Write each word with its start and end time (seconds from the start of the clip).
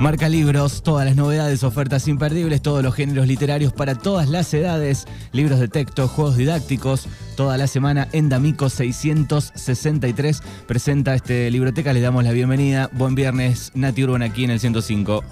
Marca 0.00 0.30
libros, 0.30 0.82
todas 0.82 1.04
las 1.04 1.14
novedades, 1.14 1.62
ofertas 1.62 2.08
imperdibles, 2.08 2.62
todos 2.62 2.82
los 2.82 2.94
géneros 2.94 3.26
literarios 3.26 3.74
para 3.74 3.94
todas 3.94 4.30
las 4.30 4.54
edades, 4.54 5.06
libros 5.30 5.60
de 5.60 5.68
texto, 5.68 6.08
juegos 6.08 6.38
didácticos, 6.38 7.06
toda 7.36 7.58
la 7.58 7.66
semana 7.66 8.08
en 8.12 8.30
D'Amico 8.30 8.70
663 8.70 10.42
presenta 10.66 11.14
este 11.14 11.50
libroteca, 11.50 11.92
le 11.92 12.00
damos 12.00 12.24
la 12.24 12.32
bienvenida. 12.32 12.88
Buen 12.92 13.14
viernes, 13.14 13.72
Nati 13.74 14.02
Urban 14.02 14.22
aquí 14.22 14.44
en 14.44 14.52
el 14.52 14.60
105. 14.60 15.22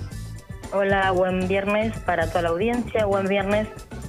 Hola, 0.74 1.12
buen 1.12 1.48
viernes 1.48 1.98
para 2.00 2.28
toda 2.28 2.42
la 2.42 2.48
audiencia, 2.50 3.06
buen 3.06 3.27
viernes 3.27 3.69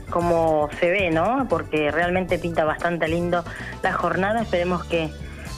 como 0.09 0.67
se 0.77 0.89
ve, 0.89 1.09
¿no? 1.09 1.47
Porque 1.47 1.89
realmente 1.89 2.37
pinta 2.37 2.65
bastante 2.65 3.07
lindo 3.07 3.45
la 3.81 3.93
jornada, 3.93 4.41
esperemos 4.41 4.83
que 4.83 5.09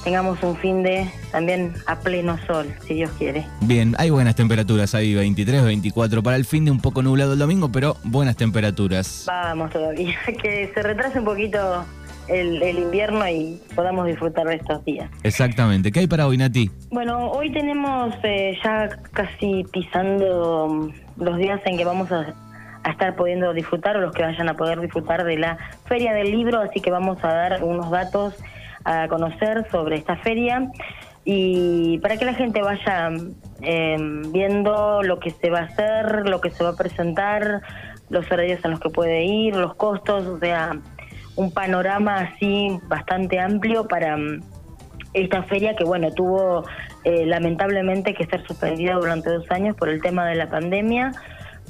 tengamos 0.04 0.42
un 0.44 0.56
fin 0.58 0.84
de 0.84 1.10
también 1.32 1.74
a 1.86 2.00
pleno 2.00 2.38
sol, 2.46 2.68
si 2.88 2.96
Dios 2.96 3.12
quiere. 3.18 3.46
Bien, 3.62 3.96
hay 3.98 4.10
buenas 4.10 4.36
temperaturas 4.36 4.96
ahí, 4.96 5.14
23, 5.14 5.64
24 5.64 6.24
para 6.24 6.36
el 6.36 6.46
fin 6.46 6.66
de 6.66 6.72
un 6.72 6.82
poco 6.82 7.02
nublado 7.02 7.34
el 7.34 7.40
domingo, 7.40 7.72
pero 7.72 7.98
buenas 8.04 8.36
temperaturas. 8.36 9.26
Vamos 9.28 9.72
todavía, 9.72 10.16
que 10.42 10.72
se 10.74 10.84
retrase 10.84 11.20
un 11.20 11.26
poquito 11.26 11.86
el, 12.28 12.78
invierno 12.80 13.28
y 13.28 13.60
podamos 13.76 14.08
disfrutar 14.08 14.48
de 14.48 14.56
estos 14.56 14.84
días. 14.86 15.10
Exactamente. 15.24 15.92
¿Qué 15.92 16.02
hay 16.02 16.08
para 16.08 16.28
hoy, 16.28 16.38
Nati? 16.38 16.70
Bueno, 16.90 17.30
hoy 17.32 17.52
tenemos 17.52 18.14
eh, 18.24 18.58
ya 18.64 18.90
casi 19.12 19.66
pisando 19.72 20.68
mm, 20.68 21.24
los 21.24 21.38
días 21.38 21.62
en 21.66 21.78
que 21.78 21.86
vamos 21.86 22.12
a, 22.12 22.34
a, 22.84 22.92
estar 22.92 23.16
pudiendo 23.16 23.54
disfrutar 23.54 23.98
o 23.98 24.02
los 24.02 24.14
que 24.14 24.24
vayan 24.24 24.50
a 24.50 24.56
poder 24.56 24.80
disfrutar 24.80 25.24
de 25.26 25.38
la 25.38 25.58
Feria 25.86 26.14
del 26.14 26.32
Libro, 26.32 26.60
así 26.62 26.80
que 26.80 26.92
vamos 26.92 27.24
a 27.24 27.28
dar 27.28 27.64
unos 27.64 27.92
datos 27.92 28.36
a 28.84 29.08
conocer 29.08 29.66
sobre 29.72 29.98
esta 29.98 30.18
feria 30.18 30.72
y 31.24 32.00
para 32.00 32.18
que 32.18 32.26
la 32.26 32.34
gente 32.34 32.62
vaya 32.62 33.10
em, 33.62 34.32
viendo 34.32 35.04
lo 35.04 35.20
que 35.20 35.30
se 35.32 35.50
va 35.50 35.60
a 35.60 35.64
hacer, 35.64 36.28
lo 36.28 36.42
que 36.42 36.50
se 36.50 36.64
va 36.64 36.72
a 36.72 36.76
presentar, 36.76 37.62
los 38.10 38.30
horarios 38.32 38.64
en 38.66 38.72
los 38.72 38.80
que 38.80 38.90
puede 38.90 39.24
ir, 39.24 39.56
los 39.56 39.76
costos, 39.76 40.26
o 40.26 40.40
sea, 40.40 40.78
un 41.36 41.52
panorama 41.52 42.22
así 42.22 42.80
bastante 42.88 43.40
amplio 43.40 43.88
para 43.88 44.16
em, 44.16 44.42
esta 45.14 45.44
feria 45.44 45.76
que, 45.76 45.84
bueno, 45.84 46.12
tuvo 46.12 46.64
eh, 47.04 47.26
lamentablemente 47.26 48.14
que 48.14 48.26
ser 48.26 48.46
suspendida 48.46 48.96
durante 48.96 49.30
dos 49.30 49.50
años 49.52 49.76
por 49.76 49.90
el 49.90 50.02
tema 50.02 50.26
de 50.26 50.36
la 50.36 50.50
pandemia. 50.50 51.12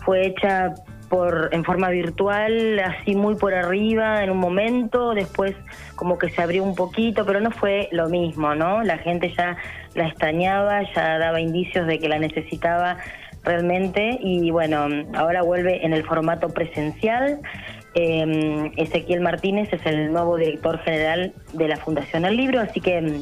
Fue 0.06 0.28
hecha 0.28 0.74
por 1.12 1.50
en 1.52 1.66
forma 1.66 1.90
virtual, 1.90 2.80
así 2.80 3.16
muy 3.16 3.36
por 3.36 3.54
arriba 3.54 4.24
en 4.24 4.30
un 4.30 4.38
momento, 4.38 5.14
después 5.14 5.54
como 5.98 6.18
que 6.18 6.30
se 6.30 6.42
abrió 6.42 6.64
un 6.64 6.74
poquito, 6.74 7.26
pero 7.26 7.42
no 7.42 7.52
fue 7.52 7.90
lo 7.92 8.08
mismo, 8.08 8.56
¿no? 8.56 8.82
La 8.82 8.98
gente 8.98 9.32
ya 9.38 9.58
la 9.94 10.08
extrañaba, 10.08 10.84
ya 10.96 11.20
daba 11.20 11.42
indicios 11.42 11.86
de 11.86 12.00
que 12.00 12.08
la 12.08 12.18
necesitaba 12.18 12.98
realmente 13.44 14.20
y 14.22 14.52
bueno, 14.52 14.88
ahora 15.14 15.42
vuelve 15.42 15.86
en 15.86 15.92
el 15.92 16.06
formato 16.06 16.48
presencial. 16.48 17.42
Eh, 17.94 18.72
Ezequiel 18.78 19.20
Martínez 19.20 19.68
es 19.74 19.86
el 19.86 20.14
nuevo 20.14 20.38
director 20.38 20.80
general 20.80 21.34
de 21.52 21.68
la 21.68 21.76
Fundación 21.76 22.24
El 22.24 22.38
Libro, 22.38 22.62
así 22.62 22.80
que 22.80 23.20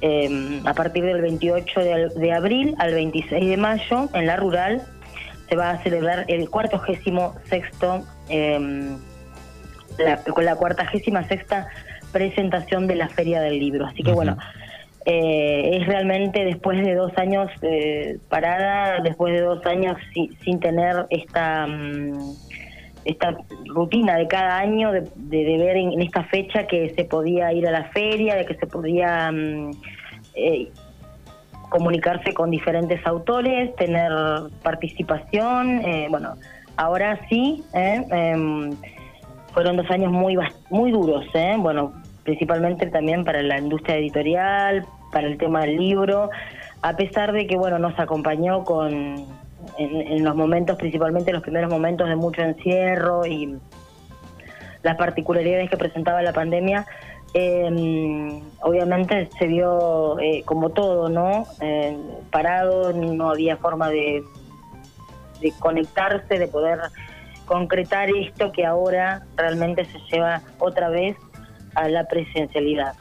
eh, 0.00 0.60
a 0.64 0.74
partir 0.74 1.04
del 1.04 1.22
28 1.22 1.80
de, 1.80 2.08
de 2.08 2.32
abril 2.32 2.74
al 2.78 2.92
26 2.92 3.48
de 3.48 3.56
mayo 3.56 4.08
en 4.14 4.26
la 4.26 4.36
rural 4.36 4.82
se 5.48 5.56
va 5.56 5.70
a 5.70 5.82
celebrar 5.82 6.24
el 6.28 6.48
cuartogésimo 6.48 7.34
sexto, 7.48 8.04
eh, 8.28 8.96
la, 9.98 10.16
con 10.18 10.44
la 10.44 10.56
cuartagésima 10.56 11.24
sexta 11.24 11.68
presentación 12.12 12.86
de 12.86 12.96
la 12.96 13.08
Feria 13.08 13.40
del 13.40 13.58
Libro. 13.58 13.86
Así 13.86 14.02
que 14.02 14.12
bueno, 14.12 14.36
eh, 15.04 15.78
es 15.80 15.86
realmente 15.86 16.44
después 16.44 16.82
de 16.84 16.94
dos 16.94 17.12
años 17.18 17.50
eh, 17.62 18.18
parada, 18.28 19.00
después 19.02 19.34
de 19.34 19.40
dos 19.40 19.64
años 19.66 19.96
sin 20.12 20.60
tener 20.60 21.06
esta... 21.10 21.66
Mm, 21.66 22.34
esta 23.04 23.36
rutina 23.66 24.16
de 24.16 24.26
cada 24.26 24.58
año 24.58 24.90
de, 24.90 25.02
de, 25.14 25.58
ver 25.58 25.76
en, 25.76 26.00
esta 26.00 26.24
fecha 26.24 26.66
que 26.66 26.88
se 26.94 27.04
podía 27.04 27.52
ir 27.52 27.68
a 27.68 27.70
la 27.70 27.84
feria, 27.90 28.34
de 28.34 28.46
que 28.46 28.54
se 28.54 28.66
podía 28.66 29.30
mm, 29.30 29.72
eh, 30.34 30.70
comunicarse 31.74 32.32
con 32.34 32.52
diferentes 32.52 33.04
autores, 33.04 33.74
tener 33.74 34.12
participación. 34.62 35.80
Eh, 35.80 36.06
bueno, 36.08 36.34
ahora 36.76 37.18
sí, 37.28 37.64
eh, 37.74 38.06
em, 38.12 38.70
fueron 39.52 39.76
dos 39.76 39.90
años 39.90 40.12
muy, 40.12 40.38
muy 40.70 40.92
duros, 40.92 41.26
eh, 41.34 41.56
bueno, 41.58 41.92
principalmente 42.22 42.86
también 42.86 43.24
para 43.24 43.42
la 43.42 43.58
industria 43.58 43.96
editorial, 43.96 44.86
para 45.10 45.26
el 45.26 45.36
tema 45.36 45.62
del 45.62 45.76
libro, 45.76 46.30
a 46.80 46.94
pesar 46.94 47.32
de 47.32 47.48
que, 47.48 47.56
bueno, 47.56 47.80
nos 47.80 47.98
acompañó 47.98 48.62
con, 48.62 48.92
en, 49.76 50.00
en 50.00 50.22
los 50.22 50.36
momentos, 50.36 50.76
principalmente 50.76 51.32
los 51.32 51.42
primeros 51.42 51.68
momentos 51.68 52.08
de 52.08 52.14
mucho 52.14 52.40
encierro 52.42 53.26
y 53.26 53.58
las 54.84 54.96
particularidades 54.96 55.68
que 55.68 55.76
presentaba 55.76 56.22
la 56.22 56.32
pandemia, 56.32 56.86
eh, 57.34 58.42
obviamente 58.60 59.28
se 59.36 59.48
vio 59.48 60.18
eh, 60.20 60.44
como 60.44 60.70
todo, 60.70 61.08
¿no? 61.08 61.46
Eh, 61.60 61.98
parado, 62.30 62.92
no 62.92 63.30
había 63.30 63.56
forma 63.56 63.90
de, 63.90 64.22
conectarse, 65.58 66.38
de 66.38 66.46
poder 66.46 66.78
concretar 67.44 68.08
esto 68.08 68.52
que 68.52 68.64
ahora 68.64 69.26
realmente 69.36 69.84
se 69.84 69.98
lleva 70.10 70.42
otra 70.60 70.88
vez 70.88 71.16
a 71.74 71.88
la 71.88 72.06
presencialidad. 72.06 72.94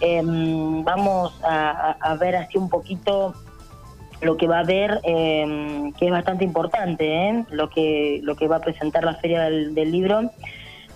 Em, 0.00 0.84
vamos 0.84 1.38
a, 1.42 2.16
ver 2.18 2.36
así 2.36 2.56
un 2.56 2.70
poquito 2.70 3.34
lo 4.22 4.36
que 4.36 4.46
va 4.46 4.58
a 4.58 4.60
haber, 4.60 5.00
em, 5.02 5.92
que 5.94 6.06
es 6.06 6.12
bastante 6.12 6.44
importante, 6.44 7.28
¿eh? 7.28 7.44
lo 7.50 7.68
que 7.68 8.20
lo 8.22 8.36
que 8.36 8.46
va 8.46 8.56
a 8.56 8.60
presentar 8.60 9.02
la 9.04 9.16
feria 9.16 9.42
del 9.42 9.90
libro. 9.90 10.30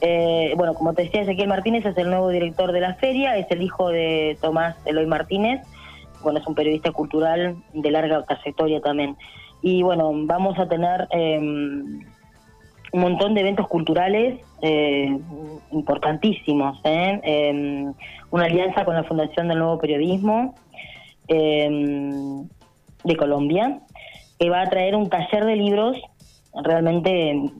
Eh, 0.00 0.52
bueno, 0.56 0.74
como 0.74 0.92
te 0.94 1.04
decía, 1.04 1.22
Ezequiel 1.22 1.48
Martínez 1.48 1.86
es 1.86 1.96
el 1.96 2.10
nuevo 2.10 2.28
director 2.28 2.72
de 2.72 2.80
la 2.80 2.94
feria, 2.94 3.36
es 3.36 3.50
el 3.50 3.62
hijo 3.62 3.88
de 3.88 4.36
Tomás 4.40 4.76
Eloy 4.84 5.06
Martínez, 5.06 5.62
bueno, 6.22 6.38
es 6.40 6.46
un 6.46 6.54
periodista 6.54 6.90
cultural 6.90 7.56
de 7.72 7.90
larga 7.90 8.24
trayectoria 8.24 8.80
también. 8.80 9.16
Y 9.62 9.82
bueno, 9.82 10.10
vamos 10.14 10.58
a 10.58 10.68
tener 10.68 11.06
em, 11.10 12.00
un 12.92 13.00
montón 13.00 13.34
de 13.34 13.40
eventos 13.40 13.68
culturales 13.68 14.40
eh, 14.62 15.18
importantísimos, 15.70 16.80
¿eh? 16.84 17.20
Em, 17.22 17.94
una 18.30 18.44
alianza 18.44 18.84
con 18.84 18.94
la 18.94 19.04
Fundación 19.04 19.48
del 19.48 19.58
Nuevo 19.58 19.78
Periodismo 19.78 20.54
em, 21.28 22.46
de 23.04 23.16
Colombia, 23.16 23.80
que 24.38 24.50
va 24.50 24.62
a 24.62 24.70
traer 24.70 24.96
un 24.96 25.08
taller 25.08 25.44
de 25.44 25.56
libros 25.56 25.96
realmente 26.62 27.50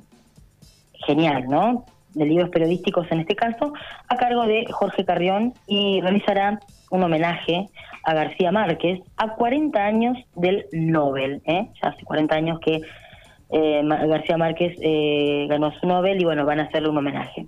genial, 1.07 1.47
¿no? 1.49 1.85
De 2.15 2.27
libros 2.27 2.51
periodísticos 2.51 3.07
en 3.11 3.21
este 3.21 3.37
caso, 3.37 3.73
a 4.09 4.17
cargo 4.17 4.47
de 4.47 4.67
Jorge 4.71 5.05
Carrión 5.05 5.55
y 5.67 6.01
realizará 6.01 6.61
un 6.91 7.03
homenaje 7.03 7.69
a 8.05 8.15
García 8.15 8.53
Márquez 8.53 9.01
a 9.17 9.35
40 9.35 9.85
años 9.85 10.19
del 10.37 10.67
Nobel. 10.73 11.43
¿eh? 11.47 11.69
Ya 11.83 11.89
hace 11.89 12.05
40 12.05 12.35
años 12.35 12.61
que 12.61 12.83
eh, 13.51 13.83
García 13.85 14.37
Márquez 14.37 14.77
eh, 14.81 15.47
ganó 15.49 15.73
su 15.73 15.87
Nobel 15.87 16.21
y 16.21 16.25
bueno, 16.25 16.45
van 16.45 16.61
a 16.61 16.65
hacerle 16.65 16.91
un 16.91 16.99
homenaje. 16.99 17.47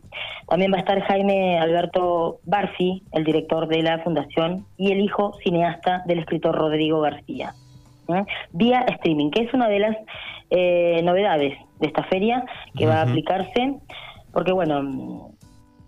También 0.49 0.73
va 0.73 0.77
a 0.77 0.81
estar 0.81 1.01
Jaime 1.01 1.59
Alberto 1.59 2.39
Barfi, 2.45 3.03
el 3.13 3.25
director 3.25 3.69
de 3.69 3.83
la 3.83 3.99
fundación, 4.01 4.67
y 4.77 4.93
el 4.93 5.01
hijo 5.01 5.35
cineasta 5.43 6.03
del 6.07 6.21
escritor 6.21 6.55
Rodrigo 6.55 7.01
García. 7.01 7.55
Vía 8.53 8.83
streaming, 8.83 9.31
que 9.31 9.43
es 9.43 9.53
una 9.53 9.69
de 9.69 9.81
las 9.81 9.97
novedades 11.03 11.59
de 11.81 11.89
esta 11.89 12.05
feria 12.05 12.45
que 12.77 12.87
va 12.87 13.01
a 13.01 13.03
aplicarse 13.03 13.75
porque 14.37 14.53
bueno, 14.53 15.31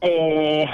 eh, 0.00 0.64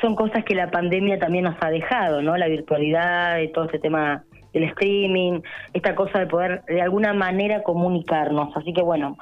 son 0.00 0.14
cosas 0.14 0.44
que 0.44 0.54
la 0.54 0.70
pandemia 0.70 1.18
también 1.18 1.42
nos 1.42 1.56
ha 1.60 1.68
dejado, 1.68 2.22
¿no? 2.22 2.36
La 2.36 2.46
virtualidad, 2.46 3.40
todo 3.52 3.64
este 3.64 3.80
tema 3.80 4.22
del 4.52 4.62
streaming, 4.68 5.40
esta 5.72 5.96
cosa 5.96 6.20
de 6.20 6.28
poder 6.28 6.62
de 6.68 6.80
alguna 6.80 7.12
manera 7.12 7.64
comunicarnos. 7.64 8.56
Así 8.56 8.72
que 8.72 8.82
bueno, 8.82 9.16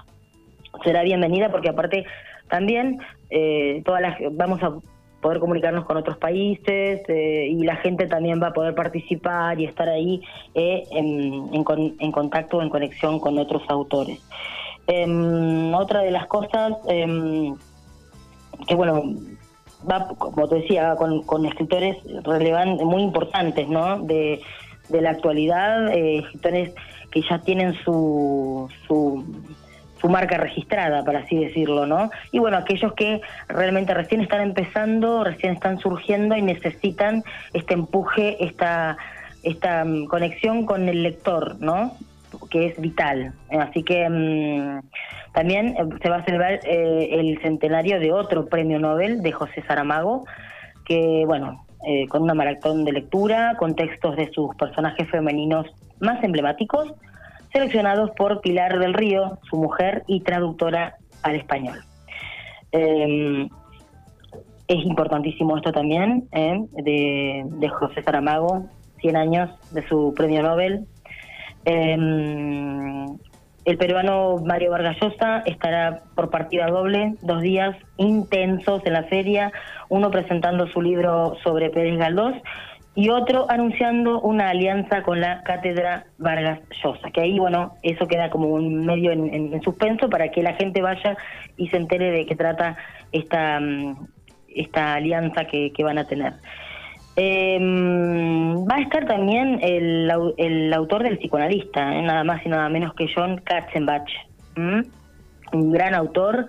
será 0.85 1.03
bienvenida 1.05 1.51
porque 1.51 1.71
aparte 1.71 2.05
también 2.51 2.99
eh, 3.31 3.81
todas 3.87 4.03
las 4.03 4.19
vamos 4.33 4.63
a 4.63 4.75
poder 5.23 5.41
comunicarnos 5.41 5.87
con 5.87 5.97
otros 5.97 6.19
países 6.19 7.01
eh, 7.09 7.47
y 7.51 7.65
la 7.65 7.77
gente 7.77 8.09
también 8.09 8.43
va 8.43 8.49
a 8.49 8.53
poder 8.53 8.75
participar 8.75 9.59
y 9.59 9.65
estar 9.65 9.89
ahí 9.89 10.21
eh, 10.55 10.83
en, 10.91 11.49
en, 11.55 12.13
contacto, 12.13 12.61
en 12.61 12.69
conexión 12.69 13.19
con 13.21 13.39
otros 13.39 13.63
autores. 13.71 14.21
Em, 14.93 15.73
otra 15.73 16.01
de 16.01 16.11
las 16.11 16.27
cosas 16.27 16.73
em, 16.89 17.55
que, 18.67 18.75
bueno, 18.75 19.03
va, 19.91 20.09
como 20.19 20.49
te 20.49 20.57
decía, 20.57 20.95
con, 20.97 21.23
con 21.23 21.47
escritores 21.47 21.97
relevantes, 22.25 22.85
muy 22.85 23.03
importantes, 23.03 23.69
¿no? 23.69 24.01
De, 24.01 24.41
de 24.89 25.01
la 25.01 25.11
actualidad, 25.11 25.89
eh, 25.93 26.19
escritores 26.19 26.75
que 27.11 27.23
ya 27.23 27.39
tienen 27.41 27.75
su, 27.85 28.69
su 28.87 29.25
su 30.01 30.09
marca 30.09 30.39
registrada, 30.39 31.05
para 31.05 31.21
así 31.21 31.37
decirlo, 31.37 31.87
¿no? 31.87 32.11
Y 32.33 32.39
bueno, 32.39 32.57
aquellos 32.57 32.93
que 32.95 33.21
realmente 33.49 33.93
recién 33.93 34.21
están 34.21 34.41
empezando, 34.41 35.25
recién 35.25 35.55
están 35.55 35.79
surgiendo 35.79 36.37
y 36.37 36.43
necesitan 36.43 37.23
este 37.53 37.75
empuje, 37.75 38.43
esta, 38.43 38.97
esta 39.43 39.85
mm, 39.85 40.07
conexión 40.07 40.65
con 40.65 40.89
el 40.89 41.03
lector, 41.03 41.57
¿no? 41.61 41.97
Que 42.51 42.67
es 42.67 42.81
vital. 42.81 43.33
Así 43.51 43.83
que 43.83 44.09
mm, 44.09 44.81
también 45.33 45.69
eh, 45.69 45.89
se 46.03 46.09
va 46.09 46.17
a 46.17 46.25
celebrar 46.25 46.61
eh, 46.65 47.09
el 47.13 47.41
centenario 47.43 48.01
de 48.01 48.13
otro 48.13 48.47
premio 48.47 48.79
Nobel 48.79 49.23
de 49.23 49.33
José 49.33 49.63
Saramago, 49.67 50.25
que, 50.85 51.25
bueno, 51.27 51.65
eh, 51.87 52.07
con 52.09 52.23
una 52.23 52.35
maratón 52.35 52.85
de 52.85 52.93
lectura, 52.93 53.55
con 53.59 53.75
textos 53.75 54.17
de 54.17 54.31
sus 54.33 54.55
personajes 54.57 55.09
femeninos 55.09 55.67
más 56.01 56.23
emblemáticos, 56.23 56.93
seleccionados 57.53 58.11
por 58.13 58.41
Pilar 58.41 58.79
del 58.79 58.95
Río, 58.95 59.39
su 59.49 59.57
mujer 59.57 60.03
y 60.07 60.21
traductora 60.21 60.97
al 61.23 61.37
español. 61.37 61.79
Em, 62.73 63.49
es 64.69 64.85
importantísimo 64.85 65.57
esto 65.57 65.73
también, 65.73 66.29
¿eh? 66.33 66.61
de, 66.73 67.69
José 67.69 68.03
Saramago, 68.03 68.67
100 69.01 69.17
años 69.17 69.51
de 69.73 69.87
su 69.89 70.15
premio 70.15 70.43
Nobel. 70.43 70.87
Em, 71.65 73.19
el 73.65 73.77
peruano 73.77 74.37
Mario 74.45 74.71
Vargas 74.71 74.97
Llosa 75.01 75.43
estará 75.47 76.03
por 76.15 76.31
partida 76.31 76.67
doble, 76.67 77.15
dos 77.23 77.43
días 77.43 77.77
intensos 77.99 78.85
en 78.87 78.95
la 78.95 79.05
feria, 79.05 79.53
uno 79.89 80.11
presentando 80.11 80.67
su 80.69 80.81
libro 80.81 81.37
sobre 81.43 81.71
Pérez 81.71 81.99
Galdós 81.99 82.35
y 82.95 83.09
otro 83.11 83.47
anunciando 83.49 84.21
una 84.21 84.51
alianza 84.51 85.03
con 85.03 85.21
la 85.21 85.43
Cátedra 85.43 86.07
Vargas 86.19 86.61
Llosa, 86.83 87.11
que 87.11 87.21
ahí, 87.21 87.39
bueno, 87.39 87.75
eso 87.83 88.09
queda 88.09 88.31
como 88.31 88.49
un 88.49 88.85
medio 88.85 89.13
en, 89.13 89.63
suspenso 89.63 90.11
para 90.11 90.31
que 90.31 90.43
la 90.43 90.55
gente 90.55 90.83
vaya 90.83 91.17
y 91.57 91.69
se 91.69 91.77
entere 91.77 92.11
de 92.11 92.27
qué 92.27 92.35
trata 92.35 92.77
esta, 93.13 93.61
mm, 93.61 94.09
esta 94.49 94.95
alianza 94.95 95.45
que, 95.45 95.73
van 95.85 95.99
a 95.99 96.07
tener. 96.07 96.35
Em, 97.17 98.65
va 98.67 98.77
a 98.77 98.81
estar 98.81 99.05
también 99.07 99.59
el, 99.63 100.11
el 100.37 100.73
autor 100.73 101.03
del 101.03 101.19
psicoanalista, 101.19 101.97
¿eh? 101.97 102.03
nada 102.03 102.25
más 102.25 102.45
y 102.47 102.49
nada 102.49 102.69
menos 102.69 102.95
que 102.95 103.09
John 103.15 103.39
Katzenbach, 103.39 104.09
un 104.57 105.73
gran 105.73 105.95
autor 105.95 106.47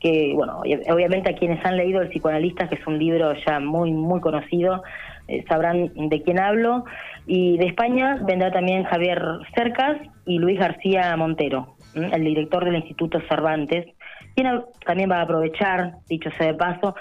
que, 0.00 0.32
bueno, 0.34 0.62
obviamente 0.90 1.30
a 1.30 1.34
quienes 1.34 1.64
han 1.64 1.76
leído 1.76 2.00
El 2.00 2.08
psicoanalista, 2.08 2.68
que 2.68 2.76
es 2.76 2.86
un 2.86 2.98
libro 2.98 3.34
ya 3.46 3.60
muy, 3.60 3.92
muy 3.92 4.20
conocido, 4.20 4.82
eh, 5.28 5.44
sabrán 5.48 5.92
de 5.94 6.22
quién 6.22 6.40
hablo. 6.40 6.84
Y 7.26 7.58
de 7.58 7.66
España 7.66 8.18
vendrá 8.22 8.50
también 8.50 8.84
Javier 8.84 9.22
Cercas 9.54 9.98
y 10.24 10.38
Luis 10.38 10.58
García 10.58 11.14
Montero, 11.16 11.76
el 11.94 12.24
director 12.24 12.64
del 12.64 12.76
Instituto 12.76 13.20
Cervantes, 13.28 13.86
quien 14.34 14.62
también 14.86 15.10
va 15.10 15.18
a 15.18 15.22
aprovechar, 15.22 15.96
dicho 16.08 16.30
sea 16.38 16.48
de 16.48 16.54
paso, 16.54 16.94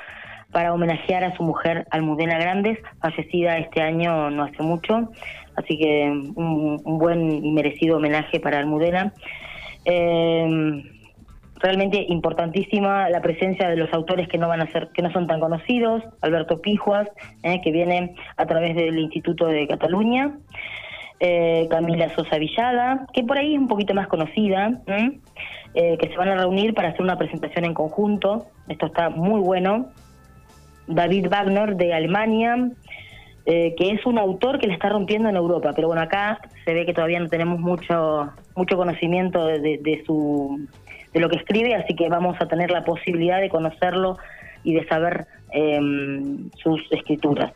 para 0.51 0.73
homenajear 0.73 1.23
a 1.23 1.35
su 1.35 1.43
mujer 1.43 1.87
Almudena 1.91 2.39
Grandes, 2.39 2.79
fallecida 3.01 3.57
este 3.57 3.81
año 3.81 4.29
no 4.31 4.43
hace 4.43 4.63
mucho. 4.63 5.09
Así 5.55 5.77
que 5.77 6.09
un, 6.09 6.81
un 6.83 6.97
buen 6.97 7.45
y 7.45 7.51
merecido 7.51 7.97
homenaje 7.97 8.39
para 8.39 8.59
Almudena. 8.59 9.13
Eh, 9.85 10.83
realmente 11.59 12.05
importantísima 12.09 13.09
la 13.09 13.21
presencia 13.21 13.69
de 13.69 13.75
los 13.75 13.91
autores 13.93 14.27
que 14.27 14.37
no 14.37 14.47
van 14.47 14.61
a 14.61 14.71
ser 14.71 14.89
que 14.93 15.01
no 15.01 15.11
son 15.11 15.27
tan 15.27 15.39
conocidos 15.39 16.03
Alberto 16.21 16.61
Pijuas 16.61 17.07
eh, 17.43 17.61
que 17.61 17.71
viene 17.71 18.15
a 18.37 18.45
través 18.45 18.75
del 18.75 18.97
Instituto 18.97 19.45
de 19.45 19.67
Cataluña 19.67 20.37
eh, 21.19 21.67
Camila 21.69 22.09
Sosa 22.15 22.37
Villada 22.37 23.05
que 23.13 23.23
por 23.23 23.37
ahí 23.37 23.53
es 23.53 23.59
un 23.59 23.67
poquito 23.67 23.93
más 23.93 24.07
conocida 24.07 24.81
eh, 24.87 25.97
que 25.97 26.07
se 26.07 26.17
van 26.17 26.29
a 26.29 26.35
reunir 26.35 26.73
para 26.73 26.89
hacer 26.89 27.01
una 27.01 27.17
presentación 27.17 27.65
en 27.65 27.73
conjunto 27.73 28.47
esto 28.67 28.87
está 28.87 29.09
muy 29.09 29.41
bueno 29.41 29.89
David 30.89 31.27
Wagner 31.29 31.75
de 31.75 31.93
Alemania 31.93 32.69
que 33.45 33.89
es 33.89 34.05
un 34.05 34.19
autor 34.19 34.59
que 34.59 34.67
le 34.67 34.73
está 34.73 34.89
rompiendo 34.89 35.27
en 35.27 35.35
Europa, 35.35 35.71
pero 35.75 35.87
bueno, 35.87 36.03
acá 36.03 36.39
se 36.65 36.71
ve 36.71 36.85
que 36.85 36.93
todavía 36.93 37.19
no 37.19 37.29
tenemos 37.29 37.59
mucho 37.59 38.29
mucho 38.55 38.77
conocimiento 38.77 39.47
de 39.47 40.03
su 40.05 40.67
de 41.13 41.19
lo 41.19 41.29
que 41.29 41.37
escribe, 41.37 41.75
así 41.75 41.95
que 41.95 42.09
vamos 42.09 42.37
a 42.39 42.47
tener 42.47 42.71
la 42.71 42.83
posibilidad 42.83 43.39
de 43.39 43.49
conocerlo 43.49 44.17
y 44.63 44.73
de 44.73 44.85
saber 44.87 45.25
em, 45.51 46.49
sus 46.57 46.81
escrituras. 46.91 47.53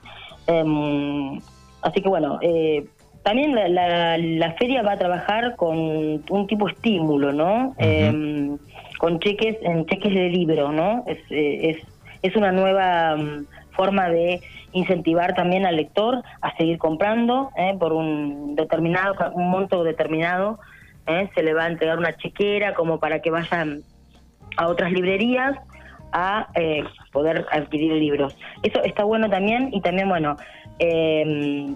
Em, 0.48 1.40
así 1.82 2.02
que 2.02 2.10
bueno, 2.10 2.40
eh, 2.42 2.86
también 3.24 3.54
la, 3.56 4.56
feria 4.60 4.82
va 4.82 4.94
a 4.94 4.98
trabajar 4.98 5.56
con 5.56 5.78
un 5.78 6.48
tipo 6.48 6.66
de 6.66 6.74
estímulo, 6.74 7.32
¿no? 7.32 7.74
Em, 7.78 8.58
con 9.00 9.20
cheques, 9.20 9.58
en 9.62 9.86
cheques 9.86 10.14
de 10.14 10.30
libro, 10.30 10.72
¿no? 10.72 11.04
Es, 11.08 11.20
eh, 11.30 11.70
es, 11.70 11.78
es 12.24 12.36
una 12.36 12.52
nueva 12.52 13.16
forma 13.72 14.10
de 14.10 14.42
incentivar 14.72 15.36
también 15.36 15.66
al 15.66 15.76
lector 15.76 16.24
a 16.42 16.56
seguir 16.58 16.80
comprando 16.80 17.52
eh, 17.56 17.76
por 17.80 17.94
un 17.94 18.56
determinado, 18.56 19.16
un 19.34 19.50
monto 19.50 19.84
determinado 19.84 20.60
¿eh? 21.08 21.30
se 21.36 21.44
le 21.44 21.54
va 21.54 21.66
a 21.66 21.68
entregar 21.68 21.98
una 21.98 22.16
chequera 22.16 22.74
como 22.74 23.00
para 23.00 23.20
que 23.20 23.30
vayan 23.30 23.82
a 24.58 24.68
otras 24.68 24.92
librerías 24.92 25.58
a 26.12 26.48
eh, 26.56 26.84
poder 27.12 27.46
adquirir 27.52 27.94
libros. 27.94 28.38
Eso 28.62 28.84
está 28.84 29.04
bueno 29.04 29.30
también 29.30 29.70
y 29.72 29.82
también, 29.82 30.08
bueno, 30.08 30.36
eh, 30.80 31.74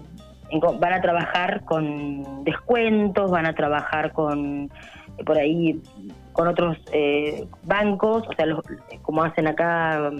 van 0.80 0.94
a 0.94 1.02
trabajar 1.02 1.66
con 1.66 2.44
descuentos, 2.44 3.32
van 3.32 3.48
a 3.48 3.54
trabajar 3.54 4.14
con, 4.14 4.70
por 5.26 5.38
ahí, 5.38 5.82
con 6.38 6.48
otros 6.48 6.78
bancos, 7.63 8.28
o 8.28 8.34
sea, 8.34 8.45
como 9.01 9.24
hacen 9.24 9.48
acá, 9.48 10.12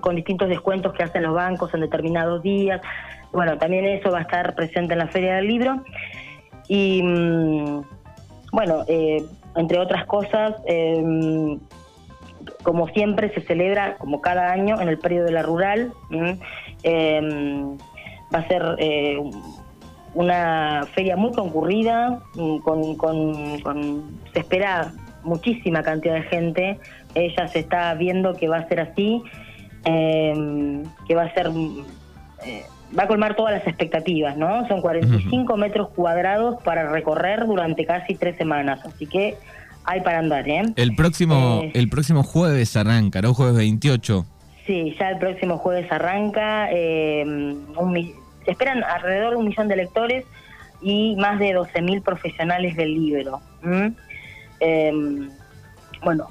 con 0.00 0.14
distintos 0.14 0.48
descuentos 0.48 0.92
que 0.92 1.02
hacen 1.02 1.24
los 1.24 1.34
bancos 1.34 1.74
en 1.74 1.80
determinados 1.80 2.44
días. 2.44 2.80
Bueno, 3.32 3.58
también 3.58 3.86
eso 3.86 4.12
va 4.12 4.18
a 4.18 4.22
estar 4.22 4.54
presente 4.54 4.92
en 4.92 5.00
la 5.00 5.08
Feria 5.08 5.34
del 5.34 5.48
Libro. 5.48 5.82
Y 6.68 7.02
mm, 7.02 7.80
bueno, 8.52 8.84
eh, 8.86 9.24
entre 9.56 9.80
otras 9.80 10.06
cosas, 10.06 10.54
em, 10.64 11.58
como 12.62 12.86
siempre 12.90 13.34
se 13.34 13.40
celebra, 13.40 13.96
como 13.96 14.20
cada 14.20 14.52
año, 14.52 14.80
en 14.80 14.88
el 14.88 14.98
periodo 14.98 15.26
de 15.26 15.32
la 15.32 15.42
rural, 15.42 15.92
em, 16.84 17.76
va 18.32 18.38
a 18.38 18.46
ser 18.46 18.76
eh, 18.78 19.18
una 20.14 20.86
feria 20.94 21.16
muy 21.16 21.32
concurrida, 21.32 22.20
mm, 22.34 22.58
con, 22.58 24.20
se 24.32 24.40
espera 24.40 24.92
muchísima 25.22 25.82
cantidad 25.82 26.14
de 26.14 26.22
gente, 26.22 26.78
ella 27.14 27.48
se 27.48 27.60
está 27.60 27.94
viendo 27.94 28.34
que 28.34 28.48
va 28.48 28.58
a 28.58 28.68
ser 28.68 28.80
así, 28.80 29.22
em, 29.84 30.82
que 31.06 31.14
va 31.14 31.24
a 31.24 31.34
ser 31.34 31.50
eh, 32.46 32.62
va 32.96 33.04
a 33.04 33.08
colmar 33.08 33.34
todas 33.34 33.54
las 33.54 33.66
expectativas, 33.66 34.36
¿no? 34.36 34.66
Son 34.68 34.80
45 34.80 35.56
metros 35.56 35.88
cuadrados 35.88 36.62
para 36.62 36.90
recorrer 36.90 37.46
durante 37.46 37.84
casi 37.84 38.14
tres 38.14 38.36
semanas, 38.36 38.80
así 38.84 39.06
que 39.06 39.36
hay 39.84 40.00
para 40.00 40.18
andar, 40.18 40.48
¿eh? 40.48 40.62
El 40.76 40.94
próximo, 40.94 41.62
eh, 41.62 41.72
el 41.74 41.88
próximo 41.88 42.22
jueves 42.22 42.76
arranca, 42.76 43.20
¿no? 43.20 43.34
Jueves 43.34 43.56
28. 43.56 44.26
Sí, 44.66 44.94
ya 44.98 45.10
el 45.10 45.18
próximo 45.18 45.58
jueves 45.58 45.90
arranca. 45.92 46.68
Eh, 46.70 47.56
se 48.44 48.50
esperan 48.50 48.84
alrededor 48.84 49.30
de 49.32 49.36
un 49.36 49.46
millón 49.46 49.68
de 49.68 49.76
lectores 49.76 50.24
y 50.80 51.16
más 51.16 51.38
de 51.38 51.56
12.000 51.56 52.02
profesionales 52.02 52.76
del 52.76 52.94
libro. 52.94 53.40
Em, 54.60 55.30
bueno, 56.02 56.28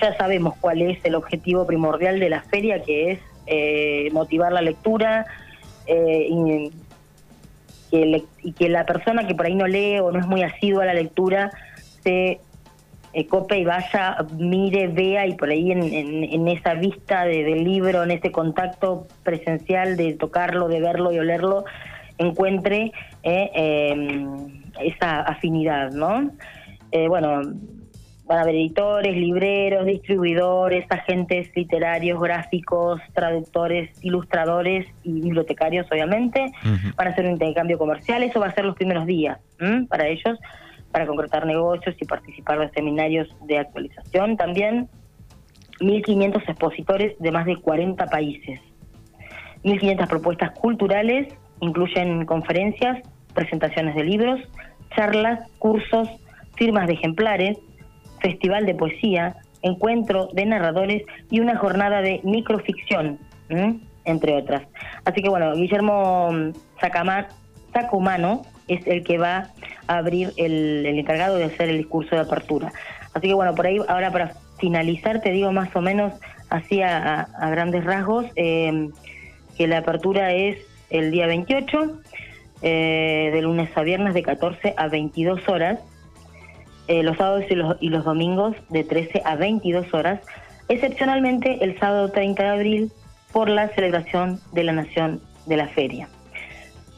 ya 0.00 0.16
sabemos 0.16 0.54
cuál 0.60 0.82
es 0.82 0.98
el 1.04 1.14
objetivo 1.14 1.66
primordial 1.66 2.18
de 2.20 2.30
la 2.30 2.42
feria, 2.42 2.82
que 2.82 3.12
es 3.12 3.20
eh, 3.46 4.08
motivar 4.12 4.52
la 4.52 4.62
lectura, 4.62 5.26
eh, 5.86 6.28
y, 6.30 6.72
que 8.56 8.70
la 8.70 8.86
persona 8.86 9.26
que 9.26 9.34
por 9.34 9.44
ahí 9.44 9.54
no 9.54 9.66
lee 9.66 9.98
o 9.98 10.10
no 10.10 10.18
es 10.18 10.26
muy 10.26 10.42
asidua 10.42 10.84
a 10.84 10.86
la 10.86 10.94
lectura 10.94 11.50
se 12.02 12.40
cope 13.28 13.58
y 13.58 13.64
vaya, 13.64 14.16
mire, 14.38 14.88
vea 14.88 15.26
y 15.26 15.34
por 15.34 15.50
ahí 15.50 15.72
en, 15.72 16.48
esa 16.48 16.74
vista 16.74 17.24
del 17.24 17.64
libro, 17.64 18.02
en 18.02 18.10
ese 18.10 18.32
contacto 18.32 19.06
presencial 19.22 19.96
de 19.96 20.14
tocarlo, 20.14 20.68
de 20.68 20.80
verlo 20.80 21.12
y 21.12 21.18
olerlo, 21.18 21.64
encuentre 22.18 22.92
eh, 23.22 23.50
em, 23.54 24.62
esa 24.80 25.20
afinidad, 25.20 25.92
¿no? 25.92 26.30
bueno, 27.08 27.40
van 28.32 28.38
a 28.38 28.42
haber 28.42 28.54
editores, 28.54 29.16
libreros, 29.16 29.86
distribuidores, 29.86 30.86
agentes 30.90 31.50
literarios, 31.54 32.20
gráficos, 32.20 33.00
traductores, 33.12 33.90
ilustradores 34.02 34.86
y 35.02 35.20
bibliotecarios, 35.20 35.86
obviamente. 35.90 36.52
Van 36.96 37.08
a 37.08 37.10
hacer 37.10 37.26
un 37.26 37.32
intercambio 37.32 37.78
comercial, 37.78 38.22
eso 38.22 38.40
va 38.40 38.46
a 38.46 38.54
ser 38.54 38.64
los 38.64 38.76
primeros 38.76 39.06
días 39.06 39.38
para 39.88 40.08
ellos, 40.08 40.38
para 40.92 41.06
concretar 41.06 41.46
negocios 41.46 41.96
y 42.00 42.04
participar 42.04 42.60
de 42.60 42.70
seminarios 42.70 43.28
de 43.46 43.58
actualización. 43.58 44.36
También 44.36 44.88
1.500 45.80 46.42
expositores 46.48 47.18
de 47.18 47.32
más 47.32 47.46
de 47.46 47.56
40 47.56 48.06
países. 48.06 48.60
1.500 49.64 50.08
propuestas 50.08 50.50
culturales, 50.52 51.34
incluyen 51.60 52.26
conferencias, 52.26 53.02
presentaciones 53.34 53.94
de 53.94 54.04
libros, 54.04 54.40
charlas, 54.94 55.50
cursos, 55.58 56.08
firmas 56.56 56.86
de 56.86 56.94
ejemplares, 56.94 57.58
festival 58.20 58.66
de 58.66 58.74
poesía, 58.74 59.36
encuentro 59.62 60.28
de 60.32 60.44
narradores 60.46 61.02
y 61.30 61.40
una 61.40 61.56
jornada 61.56 62.02
de 62.02 62.20
microficción, 62.24 63.18
entre 64.04 64.36
otras. 64.36 64.62
Así 65.04 65.22
que 65.22 65.28
bueno, 65.28 65.54
Guillermo 65.54 66.30
Sacumano 66.80 68.42
es 68.68 68.86
el 68.86 69.04
que 69.04 69.18
va 69.18 69.50
a 69.86 69.98
abrir 69.98 70.32
el, 70.36 70.84
encargado 70.86 71.36
de 71.36 71.44
hacer 71.44 71.68
el 71.68 71.78
discurso 71.78 72.14
de 72.14 72.22
apertura. 72.22 72.72
Así 73.14 73.28
que 73.28 73.34
bueno, 73.34 73.54
por 73.54 73.66
ahí 73.66 73.78
ahora 73.88 74.10
para 74.10 74.34
finalizar 74.58 75.20
te 75.20 75.30
digo 75.30 75.52
más 75.52 75.74
o 75.74 75.80
menos 75.80 76.12
así 76.48 76.82
a, 76.82 77.28
grandes 77.50 77.84
rasgos 77.84 78.26
eh, 78.36 78.90
que 79.56 79.66
la 79.66 79.78
apertura 79.78 80.32
es 80.32 80.58
el 80.90 81.10
día 81.10 81.26
28, 81.26 82.00
eh, 82.62 83.30
de 83.32 83.42
lunes 83.42 83.70
a 83.76 83.82
viernes 83.82 84.14
de 84.14 84.22
14 84.22 84.74
a 84.76 84.88
22 84.88 85.48
horas 85.48 85.80
eh, 86.88 87.02
los 87.02 87.16
sábados 87.16 87.44
y 87.48 87.54
los, 87.54 87.76
y 87.80 87.88
los 87.90 88.04
domingos 88.04 88.56
de 88.68 88.82
13 88.82 89.22
a 89.24 89.36
22 89.36 89.94
horas, 89.94 90.20
excepcionalmente 90.68 91.62
el 91.62 91.78
sábado 91.78 92.10
30 92.10 92.42
de 92.42 92.48
abril 92.48 92.92
por 93.32 93.48
la 93.48 93.68
celebración 93.68 94.40
de 94.52 94.64
la 94.64 94.72
Nación 94.72 95.20
de 95.46 95.56
la 95.56 95.68
Feria, 95.68 96.08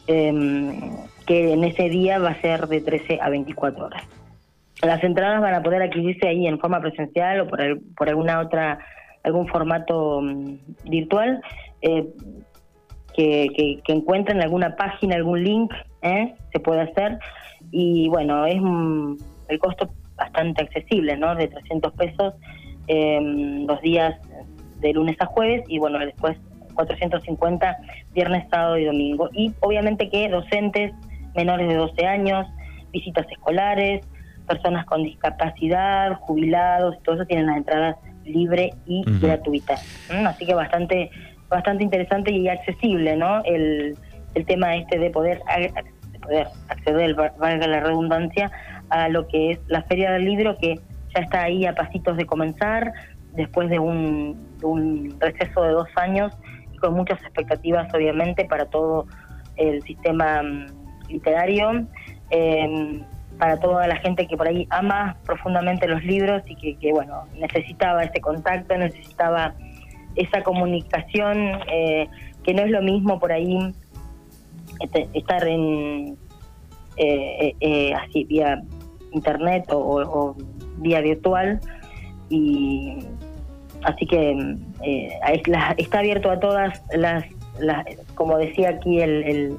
em, 0.06 0.80
que 1.26 1.52
en 1.52 1.64
ese 1.64 1.88
día 1.88 2.18
va 2.18 2.30
a 2.30 2.40
ser 2.40 2.66
de 2.68 2.80
13 2.80 3.18
a 3.20 3.30
24 3.30 3.86
horas. 3.86 4.02
Las 4.82 5.02
entradas 5.02 5.40
van 5.40 5.54
a 5.54 5.62
poder 5.62 5.82
adquirirse 5.82 6.28
ahí 6.28 6.46
en 6.46 6.58
forma 6.58 6.80
presencial 6.80 7.40
o 7.40 7.48
por, 7.48 7.60
por 7.96 8.08
alguna 8.08 8.40
otra 8.40 8.78
algún 9.22 9.48
formato 9.48 10.20
mm, 10.20 10.56
virtual 10.84 11.40
eh, 11.82 12.06
que, 13.14 13.80
que, 13.84 13.92
encuentren 13.92 14.42
alguna 14.42 14.76
página, 14.76 15.16
algún 15.16 15.42
link, 15.42 15.72
¿eh? 16.02 16.34
se 16.52 16.60
puede 16.60 16.82
hacer. 16.82 17.18
Y 17.70 18.08
bueno, 18.08 18.44
es 18.44 18.60
el 19.48 19.58
costo 19.58 19.88
bastante 20.16 20.62
accesible, 20.62 21.16
¿no? 21.16 21.34
De 21.34 21.48
300 21.48 21.92
pesos 21.94 22.34
eh, 22.88 23.18
los 23.66 23.80
días 23.82 24.14
de 24.80 24.92
lunes 24.92 25.16
a 25.20 25.26
jueves 25.26 25.64
y 25.68 25.78
bueno, 25.78 25.98
después 26.00 26.36
450 26.74 27.76
viernes, 28.12 28.46
sábado 28.50 28.78
y 28.78 28.84
domingo. 28.84 29.30
Y 29.32 29.52
obviamente 29.60 30.10
que 30.10 30.28
docentes 30.28 30.92
menores 31.34 31.68
de 31.68 31.74
12 31.74 32.06
años, 32.06 32.46
visitas 32.92 33.26
escolares, 33.30 34.06
personas 34.46 34.84
con 34.86 35.02
discapacidad, 35.02 36.14
jubilados, 36.20 37.02
todo 37.02 37.16
eso 37.16 37.26
tienen 37.26 37.46
las 37.46 37.56
entradas 37.56 37.96
libre 38.24 38.70
y 38.86 39.02
gratuitas. 39.20 40.08
Así 40.10 40.46
que 40.46 40.54
bastante 40.54 41.10
bastante 41.48 41.84
interesante 41.84 42.32
y 42.32 42.48
accesible, 42.48 43.16
¿no? 43.16 43.42
El, 43.44 43.96
el 44.34 44.46
tema 44.46 44.74
este 44.76 44.98
de 44.98 45.10
poder, 45.10 45.40
de 46.12 46.18
poder 46.18 46.48
acceder, 46.68 47.14
valga 47.14 47.66
la 47.66 47.80
redundancia, 47.80 48.50
a 48.90 49.08
lo 49.08 49.26
que 49.28 49.52
es 49.52 49.60
la 49.68 49.82
Feria 49.82 50.12
del 50.12 50.24
Libro, 50.24 50.56
que 50.58 50.76
ya 51.14 51.22
está 51.22 51.42
ahí 51.42 51.64
a 51.66 51.74
pasitos 51.74 52.16
de 52.16 52.26
comenzar, 52.26 52.92
después 53.34 53.68
de 53.68 53.78
un, 53.78 55.16
receso 55.20 55.62
de 55.62 55.70
dos 55.70 55.88
años 55.96 56.32
y 56.72 56.76
con 56.78 56.94
muchas 56.94 57.20
expectativas, 57.22 57.92
obviamente, 57.94 58.44
para 58.44 58.66
todo 58.66 59.06
el 59.56 59.82
sistema 59.82 60.42
mm, 60.42 60.66
literario, 61.08 61.86
em, 62.30 63.02
para 63.38 63.58
toda 63.58 63.86
la 63.86 63.96
gente 63.96 64.26
que 64.26 64.36
por 64.36 64.46
ahí 64.48 64.66
ama 64.70 65.16
profundamente 65.24 65.88
los 65.88 66.04
libros 66.04 66.42
y 66.46 66.76
que, 66.76 66.92
bueno, 66.92 67.24
necesitaba 67.38 68.04
ese 68.04 68.20
contacto, 68.20 68.76
necesitaba 68.76 69.54
esa 70.14 70.42
comunicación, 70.42 71.58
eh, 71.70 72.08
que 72.44 72.54
no 72.54 72.62
es 72.62 72.70
lo 72.70 72.82
mismo 72.82 73.18
por 73.18 73.32
ahí 73.32 73.74
este, 74.80 75.08
estar 75.14 75.46
en 75.46 76.16
eh, 76.96 77.54
eh, 77.60 77.94
así 77.94 78.24
vía 78.24 78.62
internet 79.12 79.64
o, 79.70 80.36
vía 80.78 81.00
virtual. 81.00 81.60
Y 82.28 82.98
así 83.82 84.06
que 84.06 84.56
eh, 84.82 85.18
está 85.76 85.98
abierto 85.98 86.30
a 86.30 86.40
todas 86.40 86.82
las, 86.92 87.24
como 88.14 88.38
decía 88.38 88.70
aquí 88.70 89.00
el, 89.00 89.22
el, 89.24 89.56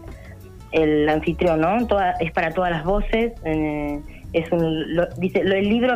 anfitrión, 1.09 1.61
¿no? 1.61 1.77
es 2.19 2.31
para 2.31 2.51
todas 2.51 2.71
las 2.71 2.83
voces. 2.83 3.33
Eh, 3.43 3.99
es 4.33 4.51
un, 4.51 4.97
dice, 5.17 5.39
el 5.39 5.69
libro 5.69 5.95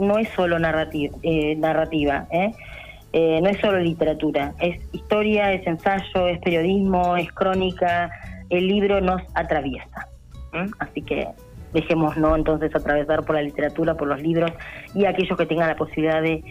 no 0.00 0.18
es 0.18 0.28
solo 0.30 0.58
narrativa, 0.58 1.16
eh, 1.22 1.56
narrativa 1.56 2.26
no 3.12 3.48
es 3.48 3.58
solo 3.60 3.78
literatura, 3.78 4.52
es 4.60 4.78
historia, 4.92 5.52
es 5.52 5.66
ensayo, 5.66 6.28
es 6.28 6.38
periodismo, 6.40 7.16
es 7.16 7.32
crónica. 7.32 8.10
El 8.50 8.68
libro 8.68 9.00
nos 9.00 9.22
atraviesa. 9.34 10.08
Así 10.78 11.02
que 11.02 11.28
dejemos 11.72 12.16
no 12.16 12.34
entonces 12.36 12.74
atravesar 12.74 13.24
por 13.24 13.36
la 13.36 13.42
literatura, 13.42 13.94
por 13.94 14.08
los 14.08 14.20
libros 14.20 14.52
y 14.94 15.04
aquellos 15.04 15.36
que 15.36 15.46
tengan 15.46 15.68
la 15.68 15.76
posibilidad 15.76 16.22
de 16.22 16.42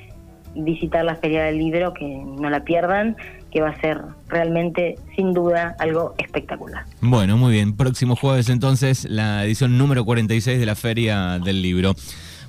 visitar 0.55 1.05
la 1.05 1.15
Feria 1.15 1.43
del 1.43 1.57
Libro, 1.57 1.93
que 1.93 2.05
no 2.05 2.50
la 2.50 2.62
pierdan, 2.62 3.15
que 3.51 3.62
va 3.62 3.70
a 3.70 3.82
ser 3.82 4.01
realmente, 4.27 4.96
sin 5.16 5.34
duda, 5.34 5.75
algo 5.80 6.16
espectacular. 6.18 6.86
Bueno, 7.01 7.38
muy 7.38 7.54
bien. 7.54 7.75
Próximo 7.75 8.16
jueves 8.16 8.50
entonces 8.50 9.06
la 9.10 9.44
edición 9.46 9.77
número 9.77 10.06
46 10.06 10.60
de 10.60 10.66
la 10.66 10.75
Feria 10.75 11.39
del 11.39 11.62
Libro. 11.62 11.96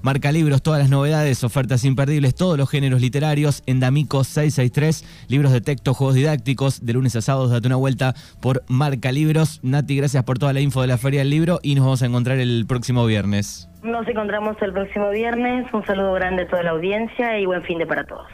Marca 0.01 0.31
libros, 0.31 0.63
todas 0.63 0.81
las 0.81 0.91
novedades, 0.91 1.43
ofertas 1.43 1.85
imperdibles, 1.85 2.35
todos 2.35 2.57
los 2.57 2.71
géneros 2.71 3.01
literarios 3.01 3.65
en 3.67 3.81
D'Amico 3.81 4.23
663, 4.23 5.27
libros 5.29 5.53
de 5.53 5.61
texto, 5.61 5.93
juegos 5.93 6.15
didácticos, 6.15 6.87
de 6.87 6.93
lunes 6.93 7.17
a 7.17 7.21
sábados, 7.21 7.51
date 7.51 7.67
una 7.67 7.77
vuelta 7.77 8.15
por 8.41 8.63
Marca 8.69 9.11
Libros. 9.11 9.59
Nati, 9.65 9.97
gracias 9.97 10.23
por 10.23 10.39
toda 10.39 10.53
la 10.53 10.61
info 10.61 10.83
de 10.83 10.87
la 10.87 10.99
Feria 10.99 11.21
del 11.21 11.31
Libro 11.31 11.59
y 11.63 11.75
nos 11.75 11.85
vamos 11.85 12.03
a 12.03 12.07
encontrar 12.07 12.39
el 12.39 12.65
próximo 12.69 13.07
viernes. 13.07 13.69
Nos 13.83 14.07
encontramos 14.07 14.57
el 14.63 14.73
próximo 14.73 15.11
viernes. 15.11 15.67
Un 15.73 15.85
saludo 15.85 16.13
grande 16.13 16.45
a 16.45 16.49
toda 16.49 16.63
la 16.63 16.71
audiencia 16.71 17.39
y 17.39 17.47
buen 17.47 17.63
fin 17.65 17.79
de 17.79 17.87
para 17.87 18.05
todos. 18.05 18.27